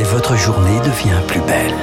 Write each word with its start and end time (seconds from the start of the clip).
et 0.00 0.02
votre 0.02 0.34
journée 0.34 0.78
devient 0.78 1.20
plus 1.26 1.42
belle. 1.42 1.74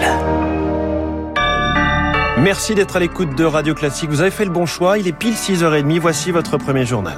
Merci 2.40 2.74
d'être 2.74 2.96
à 2.96 3.00
l'écoute 3.00 3.36
de 3.36 3.46
Radio 3.46 3.76
Classique. 3.76 4.10
Vous 4.10 4.22
avez 4.22 4.32
fait 4.32 4.46
le 4.46 4.50
bon 4.50 4.66
choix. 4.66 4.98
Il 4.98 5.08
est 5.08 5.12
pile 5.12 5.36
6h30. 5.36 6.00
Voici 6.00 6.32
votre 6.32 6.58
premier 6.58 6.86
journal. 6.86 7.18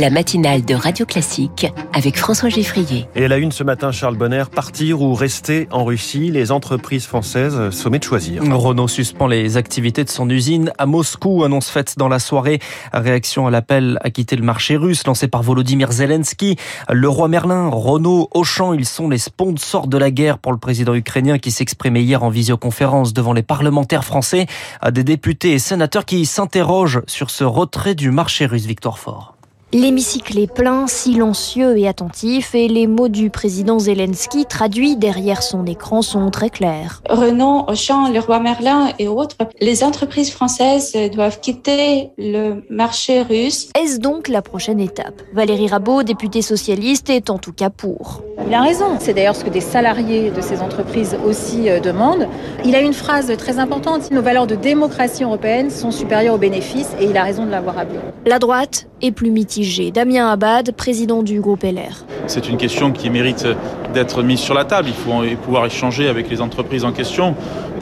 La 0.00 0.08
matinale 0.08 0.64
de 0.64 0.74
Radio 0.74 1.04
Classique 1.04 1.66
avec 1.92 2.16
François 2.16 2.48
Geffrier. 2.48 3.06
Et 3.14 3.26
à 3.26 3.28
la 3.28 3.36
une 3.36 3.52
ce 3.52 3.62
matin, 3.62 3.92
Charles 3.92 4.16
Bonner, 4.16 4.44
partir 4.50 5.02
ou 5.02 5.12
rester 5.12 5.68
en 5.70 5.84
Russie, 5.84 6.30
les 6.30 6.52
entreprises 6.52 7.04
françaises 7.04 7.68
sommet 7.68 7.98
de 7.98 8.04
choisir. 8.04 8.42
Renault 8.42 8.88
suspend 8.88 9.26
les 9.26 9.58
activités 9.58 10.02
de 10.02 10.08
son 10.08 10.30
usine 10.30 10.72
à 10.78 10.86
Moscou, 10.86 11.44
annonce 11.44 11.68
faite 11.68 11.98
dans 11.98 12.08
la 12.08 12.18
soirée. 12.18 12.60
Réaction 12.94 13.46
à 13.46 13.50
l'appel 13.50 13.98
à 14.02 14.08
quitter 14.08 14.36
le 14.36 14.42
marché 14.42 14.76
russe 14.76 15.06
lancé 15.06 15.28
par 15.28 15.42
Volodymyr 15.42 15.92
Zelensky. 15.92 16.56
Le 16.88 17.08
roi 17.10 17.28
Merlin, 17.28 17.68
Renault, 17.68 18.30
Auchan, 18.32 18.72
ils 18.72 18.86
sont 18.86 19.10
les 19.10 19.18
sponsors 19.18 19.86
de 19.86 19.98
la 19.98 20.10
guerre 20.10 20.38
pour 20.38 20.52
le 20.52 20.58
président 20.58 20.94
ukrainien 20.94 21.36
qui 21.36 21.50
s'exprimait 21.50 22.02
hier 22.02 22.22
en 22.22 22.30
visioconférence 22.30 23.12
devant 23.12 23.34
les 23.34 23.42
parlementaires 23.42 24.04
français, 24.04 24.46
à 24.80 24.92
des 24.92 25.04
députés 25.04 25.52
et 25.52 25.58
sénateurs 25.58 26.06
qui 26.06 26.24
s'interrogent 26.24 27.02
sur 27.06 27.28
ce 27.28 27.44
retrait 27.44 27.94
du 27.94 28.10
marché 28.10 28.46
russe. 28.46 28.64
Victor 28.64 28.98
Fort. 28.98 29.34
L'hémicycle 29.72 30.36
est 30.36 30.52
plein, 30.52 30.88
silencieux 30.88 31.78
et 31.78 31.86
attentif, 31.86 32.56
et 32.56 32.66
les 32.66 32.88
mots 32.88 33.06
du 33.06 33.30
président 33.30 33.78
Zelensky, 33.78 34.44
traduits 34.44 34.96
derrière 34.96 35.44
son 35.44 35.64
écran, 35.64 36.02
sont 36.02 36.28
très 36.30 36.50
clairs. 36.50 37.02
Renault, 37.08 37.66
Auchan, 37.68 38.08
Leroy 38.08 38.40
Merlin 38.40 38.88
et 38.98 39.06
autres, 39.06 39.36
les 39.60 39.84
entreprises 39.84 40.32
françaises 40.32 40.96
doivent 41.14 41.38
quitter 41.38 42.10
le 42.18 42.64
marché 42.68 43.22
russe. 43.22 43.70
Est-ce 43.80 44.00
donc 44.00 44.26
la 44.26 44.42
prochaine 44.42 44.80
étape? 44.80 45.22
Valérie 45.34 45.68
Rabault, 45.68 46.02
députée 46.02 46.42
socialiste, 46.42 47.08
est 47.08 47.30
en 47.30 47.38
tout 47.38 47.52
cas 47.52 47.70
pour. 47.70 48.22
Il 48.48 48.54
a 48.54 48.62
raison. 48.62 48.96
C'est 48.98 49.14
d'ailleurs 49.14 49.36
ce 49.36 49.44
que 49.44 49.50
des 49.50 49.60
salariés 49.60 50.32
de 50.32 50.40
ces 50.40 50.62
entreprises 50.62 51.16
aussi 51.24 51.70
euh, 51.70 51.78
demandent. 51.78 52.26
Il 52.64 52.74
a 52.74 52.80
une 52.80 52.94
phrase 52.94 53.30
très 53.36 53.60
importante. 53.60 54.10
Nos 54.10 54.22
valeurs 54.22 54.48
de 54.48 54.56
démocratie 54.56 55.22
européenne 55.22 55.70
sont 55.70 55.92
supérieures 55.92 56.34
aux 56.34 56.38
bénéfices 56.38 56.90
et 56.98 57.04
il 57.04 57.16
a 57.16 57.22
raison 57.22 57.46
de 57.46 57.50
l'avoir 57.50 57.78
appelé. 57.78 58.00
La 58.26 58.40
droite 58.40 58.88
est 59.00 59.12
plus 59.12 59.30
mitigée. 59.30 59.59
Damien 59.92 60.28
Abad, 60.28 60.72
président 60.72 61.22
du 61.22 61.40
groupe 61.40 61.62
LR. 61.62 62.04
C'est 62.26 62.48
une 62.48 62.56
question 62.56 62.92
qui 62.92 63.10
mérite 63.10 63.46
d'être 63.92 64.22
mise 64.22 64.40
sur 64.40 64.54
la 64.54 64.64
table. 64.64 64.88
Il 64.88 64.94
faut 64.94 65.22
pouvoir 65.42 65.66
échanger 65.66 66.08
avec 66.08 66.30
les 66.30 66.40
entreprises 66.40 66.84
en 66.84 66.92
question. 66.92 67.34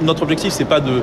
Notre 0.02 0.22
objectif, 0.22 0.52
c'est 0.52 0.64
pas 0.64 0.80
de 0.80 1.02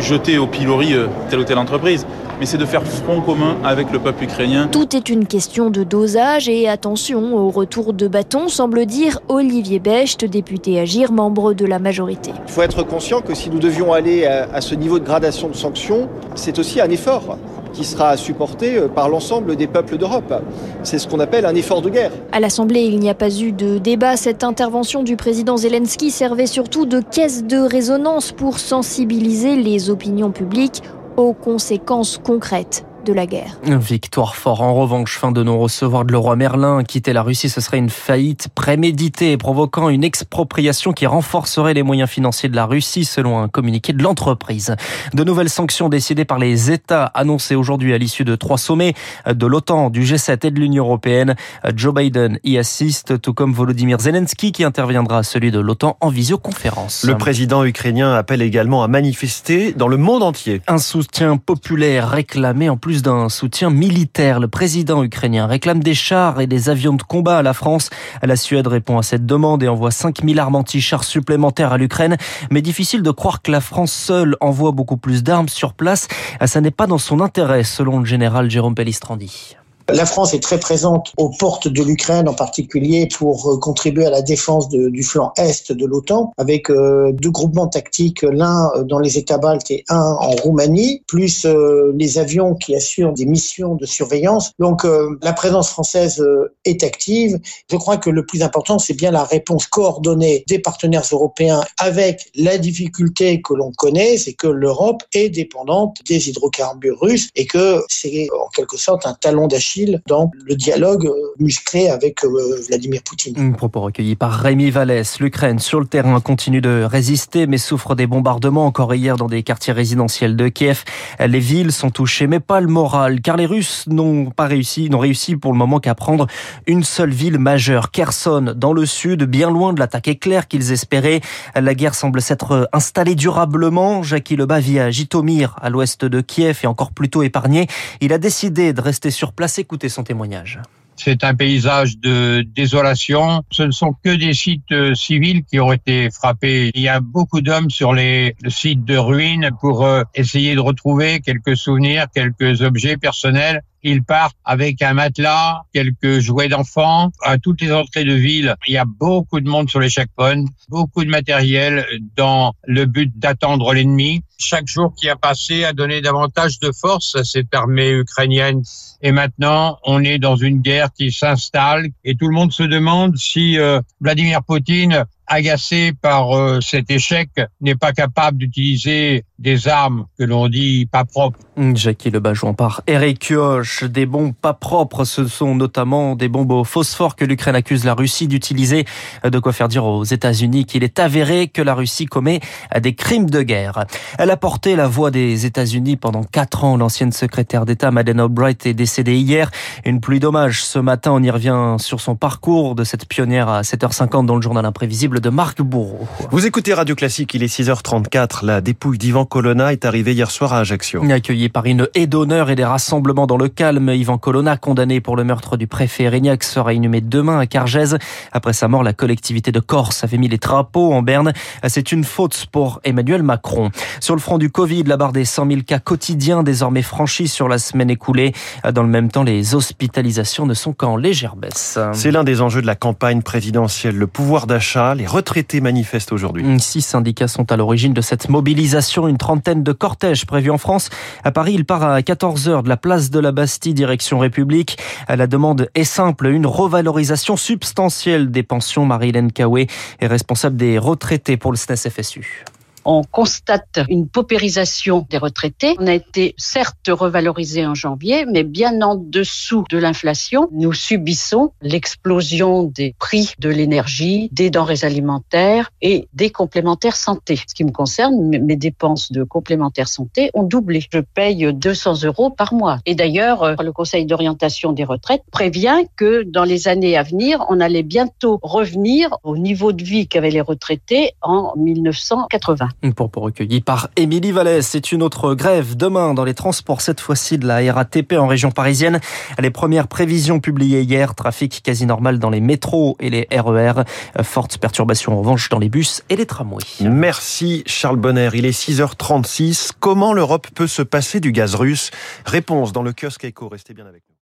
jeter 0.00 0.38
au 0.38 0.46
pilori 0.46 0.94
euh, 0.94 1.06
telle 1.28 1.40
ou 1.40 1.44
telle 1.44 1.58
entreprise 1.58 2.06
mais 2.38 2.46
c'est 2.46 2.58
de 2.58 2.64
faire 2.64 2.84
front 2.84 3.20
commun 3.20 3.56
avec 3.64 3.90
le 3.90 3.98
peuple 3.98 4.24
ukrainien. 4.24 4.68
Tout 4.68 4.94
est 4.94 5.08
une 5.08 5.26
question 5.26 5.70
de 5.70 5.82
dosage 5.82 6.48
et 6.48 6.68
attention 6.68 7.34
au 7.34 7.50
retour 7.50 7.92
de 7.92 8.06
bâton, 8.06 8.48
semble 8.48 8.86
dire 8.86 9.18
Olivier 9.28 9.80
Becht, 9.80 10.24
député 10.24 10.78
Agir, 10.78 11.10
membre 11.10 11.52
de 11.52 11.66
la 11.66 11.78
majorité. 11.78 12.30
Il 12.46 12.52
faut 12.52 12.62
être 12.62 12.82
conscient 12.84 13.20
que 13.20 13.34
si 13.34 13.50
nous 13.50 13.58
devions 13.58 13.92
aller 13.92 14.24
à 14.26 14.60
ce 14.60 14.74
niveau 14.74 14.98
de 14.98 15.04
gradation 15.04 15.48
de 15.48 15.56
sanctions, 15.56 16.08
c'est 16.34 16.58
aussi 16.58 16.80
un 16.80 16.90
effort 16.90 17.38
qui 17.78 17.84
sera 17.84 18.16
supporté 18.16 18.76
euh, 18.76 18.88
par 18.88 19.08
l'ensemble 19.08 19.54
des 19.54 19.68
peuples 19.68 19.98
d'Europe. 19.98 20.34
C'est 20.82 20.98
ce 20.98 21.06
qu'on 21.06 21.20
appelle 21.20 21.46
un 21.46 21.54
effort 21.54 21.80
de 21.80 21.90
guerre. 21.90 22.10
À 22.32 22.40
l'Assemblée, 22.40 22.80
il 22.80 22.98
n'y 22.98 23.08
a 23.08 23.14
pas 23.14 23.30
eu 23.30 23.52
de 23.52 23.78
débat. 23.78 24.16
Cette 24.16 24.42
intervention 24.42 25.04
du 25.04 25.14
président 25.14 25.56
Zelensky 25.56 26.10
servait 26.10 26.46
surtout 26.46 26.86
de 26.86 27.00
caisse 27.00 27.44
de 27.44 27.58
résonance 27.58 28.32
pour 28.32 28.58
sensibiliser 28.58 29.54
les 29.54 29.90
opinions 29.90 30.32
publiques 30.32 30.82
aux 31.16 31.34
conséquences 31.34 32.18
concrètes 32.18 32.84
de 33.08 33.14
la 33.14 33.26
guerre. 33.26 33.56
Victoire 33.64 34.36
fort 34.36 34.60
en 34.60 34.74
revanche, 34.74 35.16
fin 35.16 35.32
de 35.32 35.42
non-recevoir 35.42 36.04
de 36.04 36.14
roi 36.14 36.36
Merlin. 36.36 36.84
Quitter 36.84 37.14
la 37.14 37.22
Russie, 37.22 37.48
ce 37.48 37.60
serait 37.60 37.78
une 37.78 37.88
faillite 37.88 38.48
préméditée, 38.54 39.36
provoquant 39.38 39.88
une 39.88 40.04
expropriation 40.04 40.92
qui 40.92 41.06
renforcerait 41.06 41.72
les 41.72 41.82
moyens 41.82 42.10
financiers 42.10 42.50
de 42.50 42.56
la 42.56 42.66
Russie, 42.66 43.06
selon 43.06 43.40
un 43.40 43.48
communiqué 43.48 43.92
de 43.94 44.02
l'entreprise. 44.02 44.76
De 45.14 45.24
nouvelles 45.24 45.48
sanctions 45.48 45.88
décidées 45.88 46.26
par 46.26 46.38
les 46.38 46.70
États, 46.70 47.06
annoncées 47.06 47.54
aujourd'hui 47.54 47.94
à 47.94 47.98
l'issue 47.98 48.24
de 48.24 48.36
trois 48.36 48.58
sommets 48.58 48.92
de 49.26 49.46
l'OTAN, 49.46 49.88
du 49.88 50.02
G7 50.02 50.46
et 50.46 50.50
de 50.50 50.60
l'Union 50.60 50.84
européenne. 50.84 51.34
Joe 51.74 51.94
Biden 51.94 52.38
y 52.44 52.58
assiste, 52.58 53.20
tout 53.22 53.32
comme 53.32 53.54
Volodymyr 53.54 54.00
Zelensky, 54.00 54.52
qui 54.52 54.64
interviendra 54.64 55.18
à 55.18 55.22
celui 55.22 55.50
de 55.50 55.60
l'OTAN 55.60 55.96
en 56.00 56.10
visioconférence. 56.10 57.04
Le 57.04 57.16
président 57.16 57.64
ukrainien 57.64 58.12
appelle 58.12 58.42
également 58.42 58.82
à 58.82 58.88
manifester 58.88 59.72
dans 59.72 59.88
le 59.88 59.96
monde 59.96 60.22
entier. 60.22 60.60
Un 60.66 60.78
soutien 60.78 61.38
populaire 61.38 62.10
réclamé 62.10 62.68
en 62.68 62.76
plus 62.76 62.97
d'un 63.02 63.28
soutien 63.28 63.70
militaire. 63.70 64.40
Le 64.40 64.48
président 64.48 65.02
ukrainien 65.02 65.46
réclame 65.46 65.82
des 65.82 65.94
chars 65.94 66.40
et 66.40 66.46
des 66.46 66.70
avions 66.70 66.94
de 66.94 67.02
combat 67.02 67.38
à 67.38 67.42
la 67.42 67.52
France. 67.52 67.90
La 68.22 68.36
Suède 68.36 68.66
répond 68.66 68.98
à 68.98 69.02
cette 69.02 69.26
demande 69.26 69.62
et 69.62 69.68
envoie 69.68 69.90
5000 69.90 70.38
armes 70.38 70.54
anti-chars 70.56 71.04
supplémentaires 71.04 71.72
à 71.72 71.78
l'Ukraine. 71.78 72.16
Mais 72.50 72.62
difficile 72.62 73.02
de 73.02 73.10
croire 73.10 73.42
que 73.42 73.50
la 73.50 73.60
France 73.60 73.92
seule 73.92 74.36
envoie 74.40 74.72
beaucoup 74.72 74.96
plus 74.96 75.22
d'armes 75.22 75.48
sur 75.48 75.74
place. 75.74 76.08
Ça 76.44 76.60
n'est 76.60 76.70
pas 76.70 76.86
dans 76.86 76.98
son 76.98 77.20
intérêt, 77.20 77.64
selon 77.64 77.98
le 77.98 78.06
général 78.06 78.50
Jérôme 78.50 78.74
Pellistrandi. 78.74 79.57
La 79.90 80.04
France 80.04 80.34
est 80.34 80.42
très 80.42 80.60
présente 80.60 81.14
aux 81.16 81.30
portes 81.30 81.66
de 81.66 81.82
l'Ukraine 81.82 82.28
en 82.28 82.34
particulier 82.34 83.08
pour 83.08 83.50
euh, 83.50 83.58
contribuer 83.58 84.04
à 84.04 84.10
la 84.10 84.20
défense 84.20 84.68
du 84.68 85.02
flanc 85.02 85.32
est 85.38 85.72
de 85.72 85.86
l'OTAN 85.86 86.30
avec 86.36 86.68
euh, 86.68 87.10
deux 87.12 87.30
groupements 87.30 87.68
tactiques, 87.68 88.20
l'un 88.20 88.70
euh, 88.76 88.82
dans 88.82 88.98
les 88.98 89.16
États 89.16 89.38
baltes 89.38 89.70
et 89.70 89.84
un 89.88 90.14
en 90.20 90.32
Roumanie, 90.32 91.04
plus 91.06 91.46
les 91.94 92.18
avions 92.18 92.54
qui 92.54 92.76
assurent 92.76 93.14
des 93.14 93.24
missions 93.24 93.76
de 93.76 93.86
surveillance. 93.86 94.52
Donc 94.58 94.86
la 95.22 95.32
présence 95.32 95.70
française 95.70 96.24
est 96.64 96.82
active. 96.82 97.38
Je 97.70 97.76
crois 97.76 97.96
que 97.96 98.10
le 98.10 98.26
plus 98.26 98.42
important, 98.42 98.78
c'est 98.78 98.94
bien 98.94 99.10
la 99.10 99.24
réponse 99.24 99.66
coordonnée 99.66 100.44
des 100.48 100.58
partenaires 100.58 101.04
européens 101.10 101.62
avec 101.78 102.30
la 102.34 102.58
difficulté 102.58 103.40
que 103.40 103.54
l'on 103.54 103.72
connaît, 103.72 104.18
c'est 104.18 104.34
que 104.34 104.48
l'Europe 104.48 105.02
est 105.12 105.30
dépendante 105.30 105.98
des 106.06 106.28
hydrocarbures 106.28 107.00
russes 107.00 107.30
et 107.36 107.46
que 107.46 107.82
c'est 107.88 108.28
en 108.32 108.48
quelque 108.48 108.76
sorte 108.76 109.06
un 109.06 109.14
talon 109.14 109.46
d'Achille 109.46 109.77
dans 110.06 110.30
le 110.46 110.54
dialogue 110.54 111.06
euh, 111.06 111.27
musclé 111.40 111.88
avec 111.88 112.24
euh, 112.24 112.60
Vladimir 112.68 113.02
Poutine. 113.04 113.34
Un 113.38 113.52
propos 113.52 113.80
recueilli 113.80 114.16
par 114.16 114.32
Rémi 114.32 114.70
Vallès. 114.70 115.20
L'Ukraine 115.20 115.58
sur 115.58 115.80
le 115.80 115.86
terrain 115.86 116.20
continue 116.20 116.60
de 116.60 116.82
résister 116.82 117.46
mais 117.46 117.58
souffre 117.58 117.94
des 117.94 118.06
bombardements 118.06 118.66
encore 118.66 118.94
hier 118.94 119.16
dans 119.16 119.28
des 119.28 119.42
quartiers 119.42 119.72
résidentiels 119.72 120.36
de 120.36 120.48
Kiev. 120.48 120.84
Les 121.24 121.40
villes 121.40 121.72
sont 121.72 121.90
touchées 121.90 122.26
mais 122.26 122.40
pas 122.40 122.60
le 122.60 122.68
moral 122.68 123.20
car 123.20 123.36
les 123.36 123.46
Russes 123.46 123.84
n'ont 123.88 124.30
pas 124.30 124.46
réussi, 124.46 124.90
n'ont 124.90 124.98
réussi 124.98 125.36
pour 125.36 125.52
le 125.52 125.58
moment 125.58 125.80
qu'à 125.80 125.94
prendre 125.94 126.26
une 126.66 126.84
seule 126.84 127.10
ville 127.10 127.38
majeure, 127.38 127.90
Kherson, 127.90 128.54
dans 128.56 128.72
le 128.72 128.86
sud, 128.86 129.24
bien 129.24 129.50
loin 129.50 129.72
de 129.72 129.80
l'attaque 129.80 130.08
éclair 130.08 130.48
qu'ils 130.48 130.72
espéraient. 130.72 131.20
La 131.54 131.74
guerre 131.74 131.94
semble 131.94 132.20
s'être 132.20 132.68
installée 132.72 133.14
durablement. 133.14 134.02
Jackie 134.02 134.36
Lebas 134.36 134.60
vit 134.60 134.78
à 134.78 135.70
l'ouest 135.70 136.04
de 136.04 136.20
Kiev 136.20 136.60
et 136.62 136.66
encore 136.66 136.92
plutôt 136.92 137.22
épargné. 137.22 137.66
Il 138.00 138.12
a 138.12 138.18
décidé 138.18 138.72
de 138.72 138.80
rester 138.80 139.10
sur 139.10 139.32
place 139.32 139.58
Écoutez 139.58 139.88
son 139.88 140.04
témoignage. 140.04 140.60
C'est 140.98 141.22
un 141.22 141.34
paysage 141.34 141.98
de 141.98 142.44
désolation. 142.54 143.44
Ce 143.52 143.62
ne 143.62 143.70
sont 143.70 143.94
que 144.04 144.16
des 144.16 144.34
sites 144.34 144.72
euh, 144.72 144.94
civils 144.94 145.44
qui 145.44 145.60
ont 145.60 145.72
été 145.72 146.10
frappés. 146.10 146.72
Il 146.74 146.82
y 146.82 146.88
a 146.88 146.98
beaucoup 146.98 147.40
d'hommes 147.40 147.70
sur 147.70 147.92
les 147.92 148.34
sites 148.48 148.84
de 148.84 148.96
ruines 148.96 149.50
pour 149.60 149.84
euh, 149.84 150.02
essayer 150.14 150.56
de 150.56 150.60
retrouver 150.60 151.20
quelques 151.20 151.56
souvenirs, 151.56 152.06
quelques 152.12 152.62
objets 152.62 152.96
personnels. 152.96 153.62
Ils 153.88 154.04
partent 154.04 154.36
avec 154.44 154.82
un 154.82 154.92
matelas, 154.92 155.62
quelques 155.72 156.18
jouets 156.18 156.48
d'enfants. 156.48 157.10
À 157.22 157.38
toutes 157.38 157.62
les 157.62 157.72
entrées 157.72 158.04
de 158.04 158.12
ville, 158.12 158.54
il 158.66 158.74
y 158.74 158.76
a 158.76 158.84
beaucoup 158.84 159.40
de 159.40 159.48
monde 159.48 159.70
sur 159.70 159.80
les 159.80 159.88
checkpoints, 159.88 160.44
beaucoup 160.68 161.06
de 161.06 161.08
matériel 161.08 161.86
dans 162.14 162.52
le 162.66 162.84
but 162.84 163.10
d'attendre 163.18 163.72
l'ennemi. 163.72 164.20
Chaque 164.36 164.66
jour 164.66 164.92
qui 164.94 165.08
a 165.08 165.16
passé 165.16 165.64
a 165.64 165.72
donné 165.72 166.02
davantage 166.02 166.58
de 166.58 166.70
force 166.70 167.16
à 167.16 167.24
cette 167.24 167.54
armée 167.54 167.90
ukrainienne. 167.92 168.62
Et 169.00 169.10
maintenant, 169.10 169.78
on 169.84 170.04
est 170.04 170.18
dans 170.18 170.36
une 170.36 170.60
guerre 170.60 170.92
qui 170.92 171.10
s'installe 171.10 171.88
et 172.04 172.14
tout 172.14 172.28
le 172.28 172.34
monde 172.34 172.52
se 172.52 172.64
demande 172.64 173.16
si 173.16 173.58
euh, 173.58 173.80
Vladimir 174.02 174.42
Poutine 174.42 175.06
agacé 175.28 175.92
par 175.92 176.36
euh, 176.36 176.60
cet 176.60 176.90
échec, 176.90 177.30
n'est 177.60 177.74
pas 177.74 177.92
capable 177.92 178.38
d'utiliser 178.38 179.24
des 179.38 179.68
armes 179.68 180.06
que 180.18 180.24
l'on 180.24 180.48
dit 180.48 180.88
pas 180.90 181.04
propres. 181.04 181.38
Mmh, 181.56 181.76
Jackie 181.76 182.10
Le 182.10 182.34
jouant 182.34 182.54
par 182.54 182.82
Eric 182.86 183.20
Kioch. 183.20 183.84
Des 183.84 184.06
bombes 184.06 184.34
pas 184.34 184.54
propres, 184.54 185.04
ce 185.04 185.26
sont 185.26 185.54
notamment 185.54 186.16
des 186.16 186.28
bombes 186.28 186.50
au 186.50 186.64
phosphore 186.64 187.14
que 187.14 187.24
l'Ukraine 187.24 187.54
accuse 187.54 187.84
la 187.84 187.94
Russie 187.94 188.26
d'utiliser. 188.26 188.84
De 189.22 189.38
quoi 189.38 189.52
faire 189.52 189.68
dire 189.68 189.84
aux 189.84 190.04
États-Unis 190.04 190.64
qu'il 190.64 190.82
est 190.82 190.98
avéré 190.98 191.48
que 191.48 191.62
la 191.62 191.74
Russie 191.74 192.06
commet 192.06 192.40
des 192.80 192.94
crimes 192.94 193.30
de 193.30 193.42
guerre. 193.42 193.84
Elle 194.18 194.30
a 194.30 194.36
porté 194.36 194.76
la 194.76 194.88
voix 194.88 195.10
des 195.10 195.46
États-Unis 195.46 195.96
pendant 195.96 196.24
quatre 196.24 196.64
ans. 196.64 196.76
L'ancienne 196.76 197.12
secrétaire 197.12 197.64
d'État 197.64 197.90
Madeleine 197.90 198.20
Albright 198.20 198.66
est 198.66 198.74
décédée 198.74 199.16
hier. 199.16 199.50
Une 199.84 200.00
pluie 200.00 200.20
d'hommage 200.20 200.64
ce 200.64 200.78
matin. 200.78 201.12
On 201.12 201.22
y 201.22 201.30
revient 201.30 201.76
sur 201.78 202.00
son 202.00 202.16
parcours 202.16 202.74
de 202.74 202.84
cette 202.84 203.06
pionnière 203.06 203.48
à 203.48 203.62
7h50 203.62 204.26
dans 204.26 204.36
le 204.36 204.42
journal 204.42 204.64
imprévisible 204.64 205.17
de 205.20 205.30
Marc 205.30 205.62
Bourreau. 205.62 206.06
Vous 206.30 206.46
écoutez 206.46 206.74
Radio 206.74 206.94
Classique, 206.94 207.34
il 207.34 207.42
est 207.42 207.46
6h34. 207.46 208.44
La 208.44 208.60
dépouille 208.60 208.98
d'Ivan 208.98 209.24
Colonna 209.24 209.72
est 209.72 209.84
arrivée 209.84 210.12
hier 210.12 210.30
soir 210.30 210.52
à 210.52 210.60
Ajaccio. 210.60 211.02
Accueilli 211.10 211.48
par 211.48 211.66
une 211.66 211.88
haie 211.94 212.06
d'honneur 212.06 212.50
et 212.50 212.54
des 212.54 212.64
rassemblements 212.64 213.26
dans 213.26 213.36
le 213.36 213.48
calme, 213.48 213.88
Ivan 213.88 214.18
Colonna, 214.18 214.56
condamné 214.56 215.00
pour 215.00 215.16
le 215.16 215.24
meurtre 215.24 215.56
du 215.56 215.66
préfet 215.66 216.04
Erignac, 216.04 216.44
sera 216.44 216.72
inhumé 216.72 217.00
demain 217.00 217.38
à 217.38 217.46
Cargèse. 217.46 217.98
Après 218.32 218.52
sa 218.52 218.68
mort, 218.68 218.82
la 218.82 218.92
collectivité 218.92 219.50
de 219.50 219.60
Corse 219.60 220.04
avait 220.04 220.18
mis 220.18 220.28
les 220.28 220.38
drapeaux 220.38 220.92
en 220.92 221.02
berne. 221.02 221.32
C'est 221.66 221.92
une 221.92 222.04
faute 222.04 222.46
pour 222.52 222.80
Emmanuel 222.84 223.22
Macron. 223.22 223.70
Sur 224.00 224.14
le 224.14 224.20
front 224.20 224.38
du 224.38 224.50
Covid, 224.50 224.84
la 224.84 224.96
barre 224.96 225.12
des 225.12 225.24
100 225.24 225.48
000 225.48 225.60
cas 225.66 225.80
quotidiens 225.80 226.42
désormais 226.42 226.82
franchis 226.82 227.28
sur 227.28 227.48
la 227.48 227.58
semaine 227.58 227.90
écoulée. 227.90 228.32
Dans 228.72 228.82
le 228.82 228.88
même 228.88 229.10
temps, 229.10 229.24
les 229.24 229.54
hospitalisations 229.54 230.46
ne 230.46 230.54
sont 230.54 230.72
qu'en 230.72 230.96
légère 230.96 231.34
baisse. 231.34 231.78
C'est 231.92 232.10
l'un 232.10 232.24
des 232.24 232.40
enjeux 232.40 232.62
de 232.62 232.66
la 232.66 232.76
campagne 232.76 233.22
présidentielle, 233.22 233.96
le 233.96 234.06
pouvoir 234.06 234.46
d'achat. 234.46 234.94
Les 234.94 235.06
retraités 235.08 235.60
manifestent 235.60 236.12
aujourd'hui. 236.12 236.44
Six 236.60 236.82
syndicats 236.82 237.28
sont 237.28 237.50
à 237.50 237.56
l'origine 237.56 237.92
de 237.92 238.00
cette 238.00 238.28
mobilisation. 238.28 239.08
Une 239.08 239.18
trentaine 239.18 239.62
de 239.62 239.72
cortèges 239.72 240.26
prévus 240.26 240.50
en 240.50 240.58
France. 240.58 240.90
À 241.24 241.32
Paris, 241.32 241.54
il 241.54 241.64
part 241.64 241.82
à 241.82 242.00
14h 242.00 242.62
de 242.62 242.68
la 242.68 242.76
place 242.76 243.10
de 243.10 243.18
la 243.18 243.32
Bastille, 243.32 243.74
direction 243.74 244.18
République. 244.18 244.78
La 245.08 245.26
demande 245.26 245.68
est 245.74 245.84
simple, 245.84 246.26
une 246.26 246.46
revalorisation 246.46 247.36
substantielle 247.36 248.30
des 248.30 248.42
pensions. 248.42 248.86
Marie-Hélène 248.86 249.32
Kaoué 249.32 249.66
est 250.00 250.06
responsable 250.06 250.56
des 250.56 250.78
retraités 250.78 251.36
pour 251.36 251.50
le 251.50 251.56
SNES-FSU 251.56 252.44
on 252.88 253.02
constate 253.04 253.80
une 253.90 254.08
paupérisation 254.08 255.06
des 255.10 255.18
retraités. 255.18 255.76
On 255.78 255.86
a 255.86 255.92
été 255.92 256.34
certes 256.38 256.88
revalorisé 256.88 257.66
en 257.66 257.74
janvier, 257.74 258.24
mais 258.24 258.44
bien 258.44 258.80
en 258.80 258.96
dessous 258.96 259.64
de 259.70 259.76
l'inflation. 259.76 260.48
Nous 260.52 260.72
subissons 260.72 261.52
l'explosion 261.60 262.62
des 262.62 262.94
prix 262.98 263.34
de 263.38 263.50
l'énergie, 263.50 264.30
des 264.32 264.48
denrées 264.48 264.84
alimentaires 264.84 265.70
et 265.82 266.08
des 266.14 266.30
complémentaires 266.30 266.96
santé. 266.96 267.36
Ce 267.46 267.54
qui 267.54 267.64
me 267.64 267.72
concerne, 267.72 268.16
mes 268.26 268.56
dépenses 268.56 269.12
de 269.12 269.22
complémentaires 269.22 269.88
santé 269.88 270.30
ont 270.32 270.44
doublé. 270.44 270.86
Je 270.90 271.00
paye 271.00 271.52
200 271.52 272.04
euros 272.04 272.30
par 272.30 272.54
mois. 272.54 272.78
Et 272.86 272.94
d'ailleurs, 272.94 273.42
euh, 273.42 273.54
le 273.62 273.72
Conseil 273.72 274.06
d'orientation 274.06 274.72
des 274.72 274.84
retraites 274.84 275.24
prévient 275.30 275.84
que 275.96 276.22
dans 276.22 276.44
les 276.44 276.68
années 276.68 276.96
à 276.96 277.02
venir, 277.02 277.44
on 277.50 277.60
allait 277.60 277.82
bientôt 277.82 278.38
revenir 278.42 279.18
au 279.24 279.36
niveau 279.36 279.72
de 279.72 279.84
vie 279.84 280.08
qu'avaient 280.08 280.30
les 280.30 280.40
retraités 280.40 281.12
en 281.20 281.52
1980. 281.56 282.68
Une 282.82 282.94
propos 282.94 283.20
recueilli 283.20 283.60
par 283.60 283.88
Émilie 283.96 284.30
Vallès. 284.30 284.64
C'est 284.64 284.92
une 284.92 285.02
autre 285.02 285.34
grève 285.34 285.76
demain 285.76 286.14
dans 286.14 286.22
les 286.22 286.34
transports, 286.34 286.80
cette 286.80 287.00
fois-ci 287.00 287.36
de 287.36 287.44
la 287.44 287.72
RATP 287.72 288.12
en 288.12 288.28
région 288.28 288.52
parisienne. 288.52 289.00
Les 289.40 289.50
premières 289.50 289.88
prévisions 289.88 290.38
publiées 290.38 290.82
hier, 290.82 291.16
trafic 291.16 291.60
quasi 291.64 291.86
normal 291.86 292.20
dans 292.20 292.30
les 292.30 292.40
métros 292.40 292.96
et 293.00 293.10
les 293.10 293.26
RER. 293.32 293.82
Forte 294.22 294.58
perturbation 294.58 295.14
en 295.14 295.18
revanche 295.18 295.48
dans 295.48 295.58
les 295.58 295.68
bus 295.68 296.04
et 296.08 296.14
les 296.14 296.26
tramways. 296.26 296.62
Merci 296.82 297.64
Charles 297.66 297.96
Bonner. 297.96 298.30
Il 298.34 298.46
est 298.46 298.56
6h36. 298.56 299.70
Comment 299.80 300.12
l'Europe 300.12 300.46
peut 300.54 300.68
se 300.68 300.82
passer 300.82 301.18
du 301.18 301.32
gaz 301.32 301.56
russe? 301.56 301.90
Réponse 302.26 302.72
dans 302.72 302.84
le 302.84 302.92
kiosque 302.92 303.24
Echo. 303.24 303.48
Restez 303.48 303.74
bien 303.74 303.86
avec 303.86 304.02
nous. 304.08 304.17